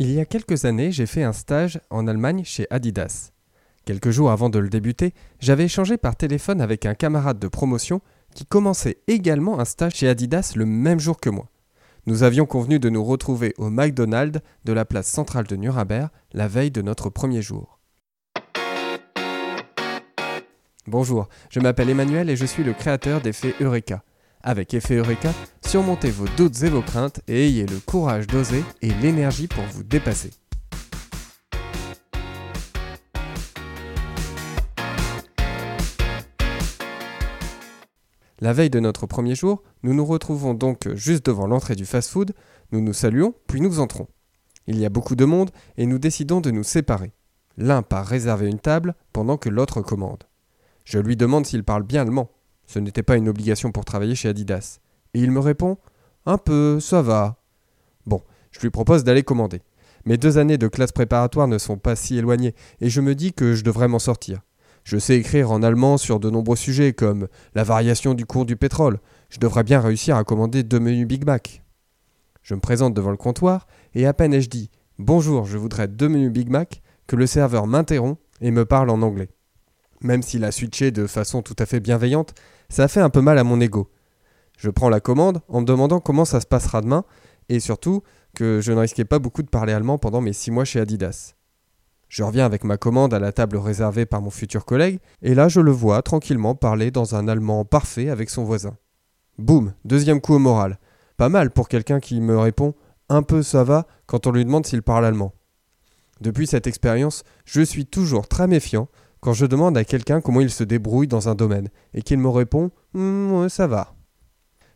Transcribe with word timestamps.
Il 0.00 0.12
y 0.12 0.20
a 0.20 0.24
quelques 0.24 0.64
années, 0.64 0.92
j'ai 0.92 1.06
fait 1.06 1.24
un 1.24 1.32
stage 1.32 1.80
en 1.90 2.06
Allemagne 2.06 2.44
chez 2.44 2.68
Adidas. 2.70 3.32
Quelques 3.84 4.10
jours 4.10 4.30
avant 4.30 4.48
de 4.48 4.60
le 4.60 4.68
débuter, 4.68 5.12
j'avais 5.40 5.64
échangé 5.64 5.96
par 5.96 6.14
téléphone 6.14 6.60
avec 6.60 6.86
un 6.86 6.94
camarade 6.94 7.40
de 7.40 7.48
promotion 7.48 8.00
qui 8.32 8.46
commençait 8.46 8.98
également 9.08 9.58
un 9.58 9.64
stage 9.64 9.96
chez 9.96 10.06
Adidas 10.06 10.52
le 10.54 10.66
même 10.66 11.00
jour 11.00 11.18
que 11.18 11.30
moi. 11.30 11.48
Nous 12.06 12.22
avions 12.22 12.46
convenu 12.46 12.78
de 12.78 12.90
nous 12.90 13.02
retrouver 13.02 13.54
au 13.58 13.70
McDonald's 13.70 14.38
de 14.64 14.72
la 14.72 14.84
place 14.84 15.08
centrale 15.08 15.48
de 15.48 15.56
Nuremberg 15.56 16.10
la 16.32 16.46
veille 16.46 16.70
de 16.70 16.80
notre 16.80 17.10
premier 17.10 17.42
jour. 17.42 17.80
Bonjour, 20.86 21.28
je 21.50 21.58
m'appelle 21.58 21.90
Emmanuel 21.90 22.30
et 22.30 22.36
je 22.36 22.46
suis 22.46 22.62
le 22.62 22.72
créateur 22.72 23.20
d'Effet 23.20 23.52
Eureka. 23.60 24.04
Avec 24.42 24.72
Effet 24.72 24.94
Eureka, 24.96 25.32
surmontez 25.66 26.10
vos 26.10 26.26
doutes 26.36 26.62
et 26.62 26.68
vos 26.68 26.82
craintes 26.82 27.20
et 27.26 27.46
ayez 27.46 27.66
le 27.66 27.80
courage 27.80 28.26
d'oser 28.28 28.64
et 28.82 28.90
l'énergie 29.02 29.48
pour 29.48 29.64
vous 29.64 29.82
dépasser. 29.82 30.30
La 38.40 38.52
veille 38.52 38.70
de 38.70 38.78
notre 38.78 39.06
premier 39.06 39.34
jour, 39.34 39.64
nous 39.82 39.94
nous 39.94 40.04
retrouvons 40.04 40.54
donc 40.54 40.94
juste 40.94 41.26
devant 41.26 41.48
l'entrée 41.48 41.74
du 41.74 41.84
fast-food, 41.84 42.34
nous 42.70 42.80
nous 42.80 42.92
saluons, 42.92 43.34
puis 43.48 43.60
nous 43.60 43.80
entrons. 43.80 44.06
Il 44.68 44.78
y 44.78 44.86
a 44.86 44.90
beaucoup 44.90 45.16
de 45.16 45.24
monde 45.24 45.50
et 45.76 45.86
nous 45.86 45.98
décidons 45.98 46.40
de 46.40 46.52
nous 46.52 46.62
séparer. 46.62 47.12
L'un 47.56 47.82
part 47.82 48.06
réserver 48.06 48.46
une 48.46 48.60
table 48.60 48.94
pendant 49.12 49.36
que 49.36 49.48
l'autre 49.48 49.82
commande. 49.82 50.22
Je 50.84 51.00
lui 51.00 51.16
demande 51.16 51.46
s'il 51.46 51.64
parle 51.64 51.82
bien 51.82 52.02
allemand. 52.02 52.30
Ce 52.68 52.78
n'était 52.78 53.02
pas 53.02 53.16
une 53.16 53.28
obligation 53.28 53.72
pour 53.72 53.86
travailler 53.86 54.14
chez 54.14 54.28
Adidas. 54.28 54.78
Et 55.14 55.20
il 55.20 55.32
me 55.32 55.40
répond 55.40 55.78
Un 56.26 56.36
peu, 56.36 56.78
ça 56.80 57.00
va. 57.02 57.42
Bon, 58.06 58.22
je 58.52 58.60
lui 58.60 58.70
propose 58.70 59.04
d'aller 59.04 59.22
commander. 59.22 59.62
Mes 60.04 60.18
deux 60.18 60.36
années 60.38 60.58
de 60.58 60.68
classe 60.68 60.92
préparatoire 60.92 61.48
ne 61.48 61.58
sont 61.58 61.78
pas 61.78 61.96
si 61.96 62.18
éloignées, 62.18 62.54
et 62.80 62.90
je 62.90 63.00
me 63.00 63.14
dis 63.14 63.32
que 63.32 63.54
je 63.54 63.64
devrais 63.64 63.88
m'en 63.88 63.98
sortir. 63.98 64.42
Je 64.84 64.98
sais 64.98 65.16
écrire 65.16 65.50
en 65.50 65.62
allemand 65.62 65.96
sur 65.96 66.20
de 66.20 66.30
nombreux 66.30 66.56
sujets 66.56 66.92
comme 66.92 67.28
la 67.54 67.64
variation 67.64 68.12
du 68.12 68.26
cours 68.26 68.44
du 68.44 68.56
pétrole. 68.56 69.00
Je 69.30 69.38
devrais 69.38 69.64
bien 69.64 69.80
réussir 69.80 70.16
à 70.16 70.24
commander 70.24 70.62
deux 70.62 70.78
menus 70.78 71.06
Big 71.06 71.24
Mac. 71.24 71.64
Je 72.42 72.54
me 72.54 72.60
présente 72.60 72.94
devant 72.94 73.10
le 73.10 73.16
comptoir, 73.16 73.66
et 73.94 74.06
à 74.06 74.12
peine 74.12 74.34
ai-je 74.34 74.50
dit 74.50 74.70
Bonjour, 74.98 75.46
je 75.46 75.56
voudrais 75.56 75.88
deux 75.88 76.08
menus 76.08 76.32
Big 76.32 76.50
Mac 76.50 76.82
que 77.06 77.16
le 77.16 77.26
serveur 77.26 77.66
m'interrompt 77.66 78.20
et 78.42 78.50
me 78.50 78.66
parle 78.66 78.90
en 78.90 79.00
anglais. 79.00 79.30
Même 80.00 80.22
s'il 80.22 80.44
a 80.44 80.52
switché 80.52 80.90
de 80.90 81.06
façon 81.06 81.42
tout 81.42 81.56
à 81.58 81.66
fait 81.66 81.80
bienveillante, 81.80 82.34
ça 82.68 82.88
fait 82.88 83.00
un 83.00 83.10
peu 83.10 83.20
mal 83.20 83.38
à 83.38 83.44
mon 83.44 83.60
ego. 83.60 83.90
Je 84.56 84.70
prends 84.70 84.88
la 84.88 85.00
commande 85.00 85.40
en 85.48 85.60
me 85.60 85.66
demandant 85.66 86.00
comment 86.00 86.24
ça 86.24 86.40
se 86.40 86.46
passera 86.46 86.80
demain 86.80 87.04
et 87.48 87.60
surtout 87.60 88.02
que 88.34 88.60
je 88.60 88.72
ne 88.72 88.78
risquais 88.78 89.04
pas 89.04 89.18
beaucoup 89.18 89.42
de 89.42 89.48
parler 89.48 89.72
allemand 89.72 89.98
pendant 89.98 90.20
mes 90.20 90.32
six 90.32 90.50
mois 90.50 90.64
chez 90.64 90.80
Adidas. 90.80 91.34
Je 92.08 92.22
reviens 92.22 92.46
avec 92.46 92.64
ma 92.64 92.76
commande 92.76 93.12
à 93.12 93.18
la 93.18 93.32
table 93.32 93.56
réservée 93.56 94.06
par 94.06 94.22
mon 94.22 94.30
futur 94.30 94.64
collègue 94.64 94.98
et 95.22 95.34
là 95.34 95.48
je 95.48 95.60
le 95.60 95.70
vois 95.70 96.02
tranquillement 96.02 96.54
parler 96.54 96.90
dans 96.90 97.14
un 97.14 97.28
allemand 97.28 97.64
parfait 97.64 98.08
avec 98.08 98.30
son 98.30 98.44
voisin. 98.44 98.76
Boum, 99.38 99.74
deuxième 99.84 100.20
coup 100.20 100.34
au 100.34 100.38
moral. 100.38 100.78
Pas 101.16 101.28
mal 101.28 101.50
pour 101.50 101.68
quelqu'un 101.68 102.00
qui 102.00 102.20
me 102.20 102.38
répond 102.38 102.74
un 103.08 103.22
peu 103.22 103.42
ça 103.42 103.62
va 103.64 103.86
quand 104.06 104.26
on 104.26 104.32
lui 104.32 104.44
demande 104.44 104.66
s'il 104.66 104.82
parle 104.82 105.04
allemand. 105.04 105.32
Depuis 106.20 106.46
cette 106.46 106.66
expérience, 106.66 107.22
je 107.44 107.60
suis 107.60 107.86
toujours 107.86 108.26
très 108.26 108.48
méfiant 108.48 108.88
quand 109.20 109.32
je 109.32 109.46
demande 109.46 109.76
à 109.76 109.84
quelqu'un 109.84 110.20
comment 110.20 110.40
il 110.40 110.50
se 110.50 110.64
débrouille 110.64 111.08
dans 111.08 111.28
un 111.28 111.34
domaine 111.34 111.68
et 111.94 112.02
qu'il 112.02 112.18
me 112.18 112.28
répond 112.28 112.70
mmh, 112.94 113.48
ça 113.48 113.66
va. 113.66 113.94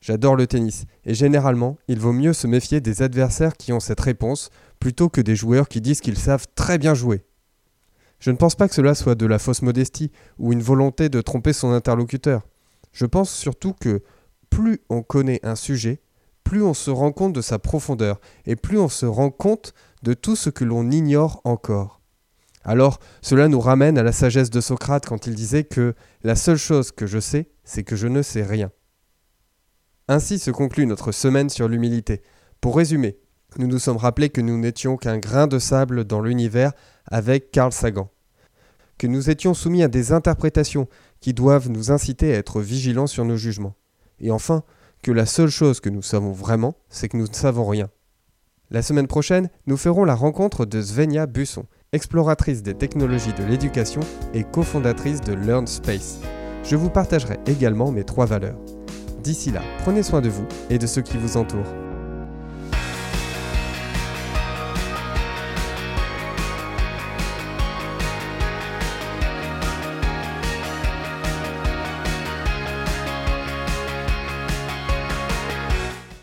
J'adore 0.00 0.36
le 0.36 0.46
tennis 0.46 0.86
et 1.04 1.14
généralement, 1.14 1.76
il 1.86 2.00
vaut 2.00 2.12
mieux 2.12 2.32
se 2.32 2.46
méfier 2.46 2.80
des 2.80 3.02
adversaires 3.02 3.56
qui 3.56 3.72
ont 3.72 3.80
cette 3.80 4.00
réponse 4.00 4.50
plutôt 4.78 5.10
que 5.10 5.20
des 5.20 5.36
joueurs 5.36 5.68
qui 5.68 5.80
disent 5.80 6.00
qu'ils 6.00 6.16
savent 6.16 6.46
très 6.54 6.78
bien 6.78 6.94
jouer. 6.94 7.24
Je 8.18 8.30
ne 8.30 8.36
pense 8.36 8.54
pas 8.54 8.68
que 8.68 8.74
cela 8.74 8.94
soit 8.94 9.14
de 9.14 9.26
la 9.26 9.38
fausse 9.38 9.62
modestie 9.62 10.10
ou 10.38 10.52
une 10.52 10.62
volonté 10.62 11.08
de 11.08 11.20
tromper 11.20 11.52
son 11.52 11.72
interlocuteur. 11.72 12.46
Je 12.92 13.06
pense 13.06 13.30
surtout 13.30 13.74
que 13.74 14.02
plus 14.48 14.80
on 14.88 15.02
connaît 15.02 15.40
un 15.42 15.54
sujet, 15.54 16.00
plus 16.44 16.62
on 16.62 16.74
se 16.74 16.90
rend 16.90 17.12
compte 17.12 17.32
de 17.34 17.40
sa 17.42 17.58
profondeur 17.58 18.20
et 18.46 18.56
plus 18.56 18.78
on 18.78 18.88
se 18.88 19.06
rend 19.06 19.30
compte 19.30 19.74
de 20.02 20.14
tout 20.14 20.36
ce 20.36 20.50
que 20.50 20.64
l'on 20.64 20.90
ignore 20.90 21.40
encore. 21.44 21.99
Alors, 22.64 22.98
cela 23.22 23.48
nous 23.48 23.60
ramène 23.60 23.96
à 23.96 24.02
la 24.02 24.12
sagesse 24.12 24.50
de 24.50 24.60
Socrate 24.60 25.06
quand 25.06 25.26
il 25.26 25.34
disait 25.34 25.64
que 25.64 25.94
la 26.22 26.36
seule 26.36 26.58
chose 26.58 26.92
que 26.92 27.06
je 27.06 27.18
sais, 27.18 27.48
c'est 27.64 27.84
que 27.84 27.96
je 27.96 28.06
ne 28.06 28.22
sais 28.22 28.42
rien. 28.42 28.70
Ainsi 30.08 30.38
se 30.38 30.50
conclut 30.50 30.86
notre 30.86 31.12
semaine 31.12 31.48
sur 31.48 31.68
l'humilité. 31.68 32.22
Pour 32.60 32.76
résumer, 32.76 33.18
nous 33.56 33.66
nous 33.66 33.78
sommes 33.78 33.96
rappelés 33.96 34.28
que 34.28 34.40
nous 34.40 34.58
n'étions 34.58 34.96
qu'un 34.96 35.18
grain 35.18 35.46
de 35.46 35.58
sable 35.58 36.04
dans 36.04 36.20
l'univers 36.20 36.72
avec 37.06 37.50
Carl 37.50 37.72
Sagan, 37.72 38.10
que 38.98 39.06
nous 39.06 39.30
étions 39.30 39.54
soumis 39.54 39.82
à 39.82 39.88
des 39.88 40.12
interprétations 40.12 40.88
qui 41.20 41.32
doivent 41.32 41.68
nous 41.68 41.90
inciter 41.90 42.34
à 42.34 42.38
être 42.38 42.60
vigilants 42.60 43.06
sur 43.06 43.24
nos 43.24 43.36
jugements, 43.36 43.74
et 44.20 44.30
enfin 44.30 44.62
que 45.02 45.10
la 45.10 45.26
seule 45.26 45.48
chose 45.48 45.80
que 45.80 45.88
nous 45.88 46.02
savons 46.02 46.32
vraiment, 46.32 46.76
c'est 46.88 47.08
que 47.08 47.16
nous 47.16 47.26
ne 47.26 47.34
savons 47.34 47.66
rien. 47.66 47.88
La 48.70 48.82
semaine 48.82 49.08
prochaine, 49.08 49.48
nous 49.66 49.76
ferons 49.76 50.04
la 50.04 50.14
rencontre 50.14 50.64
de 50.64 50.80
Svenja 50.80 51.26
Busson, 51.26 51.66
exploratrice 51.92 52.62
des 52.62 52.74
technologies 52.74 53.32
de 53.32 53.42
l'éducation 53.44 54.00
et 54.32 54.44
cofondatrice 54.44 55.20
de 55.20 55.32
Learn 55.32 55.66
Space. 55.66 56.20
Je 56.62 56.76
vous 56.76 56.88
partagerai 56.88 57.38
également 57.46 57.90
mes 57.90 58.04
trois 58.04 58.26
valeurs. 58.26 58.58
D'ici 59.24 59.50
là, 59.50 59.62
prenez 59.80 60.04
soin 60.04 60.20
de 60.20 60.28
vous 60.28 60.46
et 60.70 60.78
de 60.78 60.86
ceux 60.86 61.02
qui 61.02 61.16
vous 61.16 61.36
entourent. 61.36 61.89